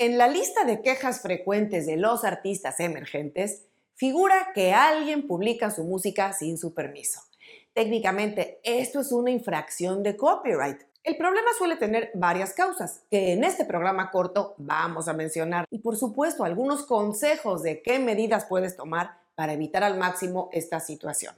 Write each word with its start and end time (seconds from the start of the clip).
En 0.00 0.16
la 0.16 0.28
lista 0.28 0.64
de 0.64 0.80
quejas 0.80 1.20
frecuentes 1.20 1.84
de 1.84 1.98
los 1.98 2.24
artistas 2.24 2.80
emergentes 2.80 3.66
figura 3.96 4.52
que 4.54 4.72
alguien 4.72 5.26
publica 5.26 5.70
su 5.70 5.84
música 5.84 6.32
sin 6.32 6.56
su 6.56 6.72
permiso. 6.72 7.20
Técnicamente, 7.74 8.60
esto 8.62 9.00
es 9.00 9.12
una 9.12 9.30
infracción 9.30 10.02
de 10.02 10.16
copyright. 10.16 10.80
El 11.04 11.18
problema 11.18 11.50
suele 11.58 11.76
tener 11.76 12.10
varias 12.14 12.54
causas, 12.54 13.02
que 13.10 13.34
en 13.34 13.44
este 13.44 13.66
programa 13.66 14.10
corto 14.10 14.54
vamos 14.56 15.06
a 15.06 15.12
mencionar, 15.12 15.66
y 15.70 15.80
por 15.80 15.98
supuesto 15.98 16.44
algunos 16.44 16.86
consejos 16.86 17.62
de 17.62 17.82
qué 17.82 17.98
medidas 17.98 18.46
puedes 18.46 18.76
tomar 18.76 19.18
para 19.34 19.52
evitar 19.52 19.84
al 19.84 19.98
máximo 19.98 20.48
esta 20.54 20.80
situación. 20.80 21.34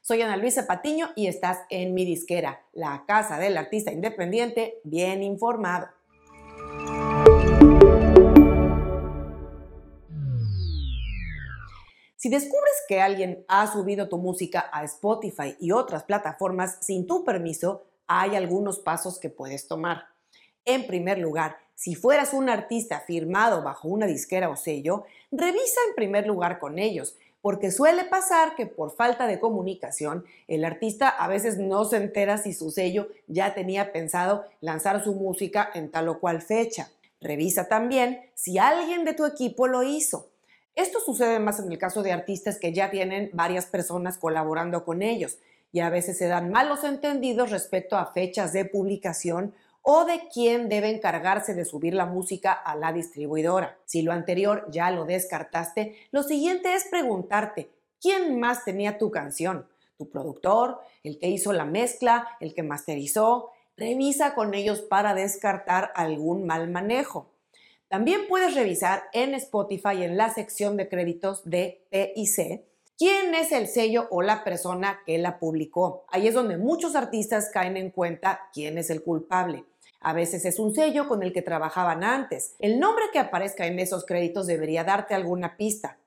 Soy 0.00 0.22
Ana 0.22 0.38
Luisa 0.38 0.66
Patiño 0.66 1.10
y 1.14 1.26
estás 1.26 1.58
en 1.68 1.92
mi 1.92 2.06
disquera, 2.06 2.62
la 2.72 3.04
casa 3.06 3.38
del 3.38 3.58
artista 3.58 3.92
independiente 3.92 4.80
bien 4.82 5.22
informado. 5.22 5.88
Si 12.18 12.28
descubres 12.28 12.74
que 12.88 13.00
alguien 13.00 13.44
ha 13.46 13.70
subido 13.72 14.08
tu 14.08 14.18
música 14.18 14.68
a 14.72 14.82
Spotify 14.82 15.56
y 15.60 15.70
otras 15.70 16.02
plataformas 16.02 16.78
sin 16.80 17.06
tu 17.06 17.24
permiso, 17.24 17.84
hay 18.08 18.34
algunos 18.34 18.80
pasos 18.80 19.20
que 19.20 19.30
puedes 19.30 19.68
tomar. 19.68 20.06
En 20.64 20.88
primer 20.88 21.18
lugar, 21.18 21.58
si 21.76 21.94
fueras 21.94 22.32
un 22.32 22.48
artista 22.48 22.98
firmado 22.98 23.62
bajo 23.62 23.86
una 23.86 24.06
disquera 24.06 24.48
o 24.48 24.56
sello, 24.56 25.04
revisa 25.30 25.80
en 25.88 25.94
primer 25.94 26.26
lugar 26.26 26.58
con 26.58 26.80
ellos, 26.80 27.16
porque 27.40 27.70
suele 27.70 28.02
pasar 28.02 28.56
que 28.56 28.66
por 28.66 28.90
falta 28.90 29.28
de 29.28 29.38
comunicación, 29.38 30.24
el 30.48 30.64
artista 30.64 31.08
a 31.08 31.28
veces 31.28 31.58
no 31.58 31.84
se 31.84 31.98
entera 31.98 32.36
si 32.36 32.52
su 32.52 32.72
sello 32.72 33.10
ya 33.28 33.54
tenía 33.54 33.92
pensado 33.92 34.44
lanzar 34.60 35.04
su 35.04 35.14
música 35.14 35.70
en 35.72 35.88
tal 35.88 36.08
o 36.08 36.18
cual 36.18 36.42
fecha. 36.42 36.90
Revisa 37.20 37.68
también 37.68 38.22
si 38.34 38.58
alguien 38.58 39.04
de 39.04 39.14
tu 39.14 39.24
equipo 39.24 39.68
lo 39.68 39.84
hizo. 39.84 40.26
Esto 40.78 41.00
sucede 41.00 41.40
más 41.40 41.58
en 41.58 41.72
el 41.72 41.76
caso 41.76 42.04
de 42.04 42.12
artistas 42.12 42.60
que 42.60 42.72
ya 42.72 42.88
tienen 42.88 43.30
varias 43.32 43.66
personas 43.66 44.16
colaborando 44.16 44.84
con 44.84 45.02
ellos 45.02 45.38
y 45.72 45.80
a 45.80 45.90
veces 45.90 46.16
se 46.16 46.28
dan 46.28 46.52
malos 46.52 46.84
entendidos 46.84 47.50
respecto 47.50 47.96
a 47.96 48.12
fechas 48.12 48.52
de 48.52 48.64
publicación 48.64 49.56
o 49.82 50.04
de 50.04 50.28
quién 50.32 50.68
debe 50.68 50.90
encargarse 50.90 51.56
de 51.56 51.64
subir 51.64 51.94
la 51.94 52.06
música 52.06 52.52
a 52.52 52.76
la 52.76 52.92
distribuidora. 52.92 53.76
Si 53.86 54.02
lo 54.02 54.12
anterior 54.12 54.68
ya 54.70 54.92
lo 54.92 55.04
descartaste, 55.04 55.96
lo 56.12 56.22
siguiente 56.22 56.72
es 56.72 56.84
preguntarte, 56.84 57.72
¿quién 58.00 58.38
más 58.38 58.64
tenía 58.64 58.98
tu 58.98 59.10
canción? 59.10 59.66
¿Tu 59.96 60.08
productor? 60.08 60.78
¿El 61.02 61.18
que 61.18 61.26
hizo 61.26 61.52
la 61.52 61.64
mezcla? 61.64 62.28
¿El 62.38 62.54
que 62.54 62.62
masterizó? 62.62 63.50
Revisa 63.76 64.32
con 64.36 64.54
ellos 64.54 64.80
para 64.82 65.14
descartar 65.14 65.90
algún 65.96 66.46
mal 66.46 66.70
manejo. 66.70 67.32
También 67.88 68.28
puedes 68.28 68.54
revisar 68.54 69.04
en 69.12 69.34
Spotify 69.34 70.02
en 70.02 70.18
la 70.18 70.32
sección 70.32 70.76
de 70.76 70.88
créditos 70.90 71.48
de 71.48 71.86
P 71.90 72.12
y 72.14 72.26
C 72.26 72.68
quién 72.98 73.34
es 73.34 73.52
el 73.52 73.68
sello 73.68 74.08
o 74.10 74.20
la 74.20 74.44
persona 74.44 75.00
que 75.06 75.16
la 75.18 75.38
publicó. 75.38 76.04
Ahí 76.08 76.26
es 76.26 76.34
donde 76.34 76.58
muchos 76.58 76.96
artistas 76.96 77.48
caen 77.52 77.76
en 77.76 77.90
cuenta 77.90 78.50
quién 78.52 78.76
es 78.76 78.90
el 78.90 79.02
culpable. 79.02 79.64
A 80.00 80.12
veces 80.12 80.44
es 80.44 80.58
un 80.58 80.74
sello 80.74 81.08
con 81.08 81.22
el 81.22 81.32
que 81.32 81.42
trabajaban 81.42 82.04
antes. 82.04 82.56
El 82.58 82.78
nombre 82.78 83.04
que 83.12 83.20
aparezca 83.20 83.66
en 83.66 83.78
esos 83.78 84.04
créditos 84.04 84.46
debería 84.46 84.84
darte 84.84 85.14
alguna 85.14 85.56
pista. 85.56 85.98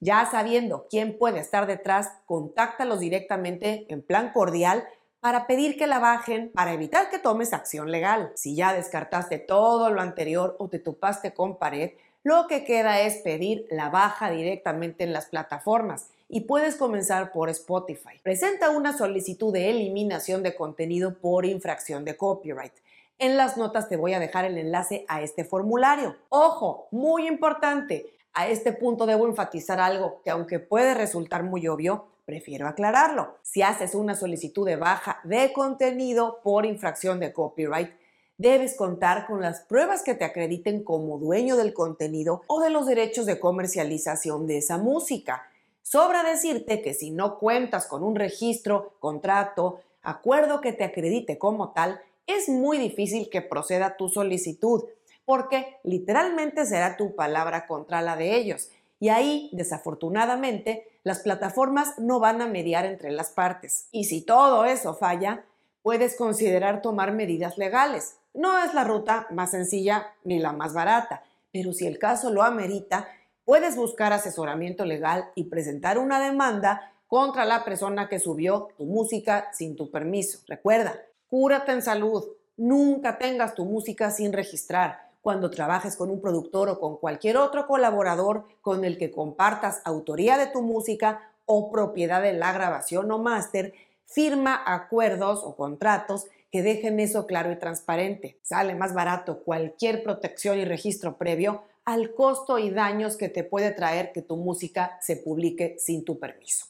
Ya 0.00 0.28
sabiendo 0.30 0.86
quién 0.88 1.18
puede 1.18 1.40
estar 1.40 1.66
detrás, 1.66 2.10
contáctalos 2.26 3.00
directamente 3.00 3.86
en 3.88 4.02
plan 4.02 4.32
cordial 4.32 4.84
para 5.24 5.46
pedir 5.46 5.78
que 5.78 5.86
la 5.86 6.00
bajen 6.00 6.50
para 6.50 6.74
evitar 6.74 7.08
que 7.08 7.18
tomes 7.18 7.54
acción 7.54 7.90
legal. 7.90 8.30
Si 8.34 8.54
ya 8.54 8.74
descartaste 8.74 9.38
todo 9.38 9.88
lo 9.88 10.02
anterior 10.02 10.54
o 10.58 10.68
te 10.68 10.78
topaste 10.78 11.32
con 11.32 11.56
pared, 11.56 11.92
lo 12.22 12.46
que 12.46 12.62
queda 12.62 13.00
es 13.00 13.22
pedir 13.22 13.66
la 13.70 13.88
baja 13.88 14.30
directamente 14.30 15.02
en 15.02 15.14
las 15.14 15.24
plataformas 15.24 16.10
y 16.28 16.42
puedes 16.42 16.76
comenzar 16.76 17.32
por 17.32 17.48
Spotify. 17.48 18.20
Presenta 18.22 18.68
una 18.68 18.94
solicitud 18.94 19.50
de 19.50 19.70
eliminación 19.70 20.42
de 20.42 20.54
contenido 20.54 21.14
por 21.14 21.46
infracción 21.46 22.04
de 22.04 22.18
copyright. 22.18 22.74
En 23.18 23.38
las 23.38 23.56
notas 23.56 23.88
te 23.88 23.96
voy 23.96 24.12
a 24.12 24.20
dejar 24.20 24.44
el 24.44 24.58
enlace 24.58 25.06
a 25.08 25.22
este 25.22 25.46
formulario. 25.46 26.16
Ojo, 26.28 26.88
muy 26.90 27.26
importante, 27.26 28.10
a 28.34 28.48
este 28.48 28.72
punto 28.72 29.06
debo 29.06 29.26
enfatizar 29.26 29.80
algo 29.80 30.20
que 30.22 30.28
aunque 30.28 30.58
puede 30.58 30.92
resultar 30.92 31.44
muy 31.44 31.66
obvio, 31.66 32.08
prefiero 32.24 32.66
aclararlo. 32.66 33.36
Si 33.42 33.62
haces 33.62 33.94
una 33.94 34.14
solicitud 34.14 34.66
de 34.66 34.76
baja 34.76 35.20
de 35.24 35.52
contenido 35.52 36.40
por 36.42 36.66
infracción 36.66 37.20
de 37.20 37.32
copyright, 37.32 37.90
debes 38.36 38.74
contar 38.74 39.26
con 39.26 39.40
las 39.40 39.60
pruebas 39.60 40.02
que 40.02 40.14
te 40.14 40.24
acrediten 40.24 40.82
como 40.82 41.18
dueño 41.18 41.56
del 41.56 41.72
contenido 41.72 42.42
o 42.46 42.60
de 42.60 42.70
los 42.70 42.86
derechos 42.86 43.26
de 43.26 43.38
comercialización 43.38 44.46
de 44.46 44.58
esa 44.58 44.78
música. 44.78 45.48
Sobra 45.82 46.22
decirte 46.22 46.82
que 46.82 46.94
si 46.94 47.10
no 47.10 47.38
cuentas 47.38 47.86
con 47.86 48.02
un 48.02 48.16
registro, 48.16 48.94
contrato, 48.98 49.80
acuerdo 50.02 50.60
que 50.60 50.72
te 50.72 50.84
acredite 50.84 51.38
como 51.38 51.72
tal, 51.72 52.00
es 52.26 52.48
muy 52.48 52.78
difícil 52.78 53.28
que 53.30 53.42
proceda 53.42 53.96
tu 53.96 54.08
solicitud, 54.08 54.84
porque 55.24 55.76
literalmente 55.84 56.64
será 56.64 56.96
tu 56.96 57.14
palabra 57.14 57.66
contra 57.66 58.02
la 58.02 58.16
de 58.16 58.34
ellos. 58.34 58.70
Y 58.98 59.10
ahí, 59.10 59.50
desafortunadamente, 59.52 60.88
las 61.04 61.20
plataformas 61.20 61.98
no 61.98 62.18
van 62.18 62.40
a 62.40 62.46
mediar 62.46 62.86
entre 62.86 63.12
las 63.12 63.30
partes. 63.30 63.88
Y 63.92 64.04
si 64.04 64.22
todo 64.22 64.64
eso 64.64 64.94
falla, 64.94 65.44
puedes 65.82 66.16
considerar 66.16 66.80
tomar 66.80 67.12
medidas 67.12 67.58
legales. 67.58 68.16
No 68.32 68.58
es 68.58 68.72
la 68.72 68.84
ruta 68.84 69.26
más 69.30 69.50
sencilla 69.50 70.06
ni 70.24 70.38
la 70.38 70.52
más 70.52 70.72
barata, 70.72 71.22
pero 71.52 71.74
si 71.74 71.86
el 71.86 71.98
caso 71.98 72.30
lo 72.30 72.42
amerita, 72.42 73.06
puedes 73.44 73.76
buscar 73.76 74.14
asesoramiento 74.14 74.86
legal 74.86 75.30
y 75.34 75.44
presentar 75.44 75.98
una 75.98 76.18
demanda 76.20 76.90
contra 77.06 77.44
la 77.44 77.64
persona 77.64 78.08
que 78.08 78.18
subió 78.18 78.70
tu 78.78 78.86
música 78.86 79.50
sin 79.52 79.76
tu 79.76 79.90
permiso. 79.90 80.38
Recuerda, 80.48 80.98
cúrate 81.28 81.72
en 81.72 81.82
salud. 81.82 82.24
Nunca 82.56 83.18
tengas 83.18 83.54
tu 83.54 83.66
música 83.66 84.10
sin 84.10 84.32
registrar 84.32 85.03
cuando 85.24 85.50
trabajes 85.50 85.96
con 85.96 86.10
un 86.10 86.20
productor 86.20 86.68
o 86.68 86.78
con 86.78 86.98
cualquier 86.98 87.38
otro 87.38 87.66
colaborador 87.66 88.44
con 88.60 88.84
el 88.84 88.98
que 88.98 89.10
compartas 89.10 89.80
autoría 89.86 90.36
de 90.36 90.48
tu 90.48 90.60
música 90.60 91.32
o 91.46 91.70
propiedad 91.70 92.20
de 92.20 92.34
la 92.34 92.52
grabación 92.52 93.10
o 93.10 93.18
máster, 93.18 93.72
firma 94.04 94.62
acuerdos 94.66 95.40
o 95.42 95.56
contratos 95.56 96.26
que 96.52 96.62
dejen 96.62 97.00
eso 97.00 97.26
claro 97.26 97.50
y 97.50 97.56
transparente. 97.56 98.38
Sale 98.42 98.74
más 98.74 98.92
barato 98.92 99.42
cualquier 99.42 100.02
protección 100.02 100.58
y 100.58 100.66
registro 100.66 101.16
previo 101.16 101.62
al 101.86 102.12
costo 102.12 102.58
y 102.58 102.68
daños 102.68 103.16
que 103.16 103.30
te 103.30 103.44
puede 103.44 103.70
traer 103.70 104.12
que 104.12 104.20
tu 104.20 104.36
música 104.36 104.98
se 105.00 105.16
publique 105.16 105.76
sin 105.78 106.04
tu 106.04 106.18
permiso. 106.18 106.66